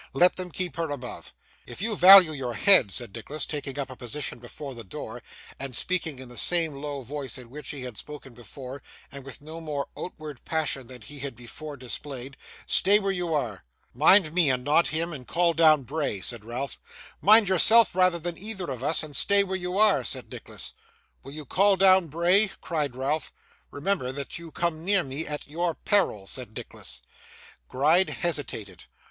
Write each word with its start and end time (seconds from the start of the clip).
Let 0.13 0.35
them 0.35 0.49
keep 0.49 0.77
her 0.77 0.89
above.' 0.89 1.31
'If 1.67 1.79
you 1.79 1.95
value 1.95 2.31
your 2.31 2.55
head,' 2.55 2.89
said 2.91 3.13
Nicholas, 3.13 3.45
taking 3.45 3.77
up 3.77 3.91
a 3.91 3.95
position 3.95 4.39
before 4.39 4.73
the 4.73 4.83
door, 4.83 5.21
and 5.59 5.75
speaking 5.75 6.17
in 6.17 6.27
the 6.27 6.39
same 6.39 6.73
low 6.73 7.03
voice 7.03 7.37
in 7.37 7.51
which 7.51 7.69
he 7.69 7.83
had 7.83 7.97
spoken 7.97 8.33
before, 8.33 8.81
and 9.11 9.23
with 9.23 9.43
no 9.43 9.61
more 9.61 9.89
outward 9.95 10.43
passion 10.43 10.87
than 10.87 11.01
he 11.03 11.19
had 11.19 11.35
before 11.35 11.77
displayed; 11.77 12.35
'stay 12.65 12.97
where 12.97 13.11
you 13.11 13.31
are!' 13.31 13.63
'Mind 13.93 14.33
me, 14.33 14.49
and 14.49 14.63
not 14.63 14.87
him, 14.87 15.13
and 15.13 15.27
call 15.27 15.53
down 15.53 15.83
Bray,' 15.83 16.19
said 16.19 16.45
Ralph. 16.45 16.79
'Mind 17.21 17.47
yourself 17.47 17.93
rather 17.93 18.17
than 18.17 18.39
either 18.39 18.71
of 18.71 18.83
us, 18.83 19.03
and 19.03 19.15
stay 19.15 19.43
where 19.43 19.55
you 19.55 19.77
are!' 19.77 20.03
said 20.03 20.31
Nicholas. 20.31 20.73
'Will 21.21 21.33
you 21.33 21.45
call 21.45 21.75
down 21.77 22.07
Bray?' 22.07 22.49
cried 22.59 22.95
Ralph. 22.95 23.31
'Remember 23.69 24.11
that 24.11 24.39
you 24.39 24.51
come 24.51 24.83
near 24.83 25.03
me 25.03 25.27
at 25.27 25.47
your 25.47 25.75
peril,' 25.75 26.25
said 26.25 26.57
Nicholas. 26.57 27.03
Gride 27.69 28.09
hesitated. 28.09 28.85